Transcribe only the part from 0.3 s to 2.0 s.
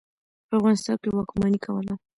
په افغانستان واکمني کوله.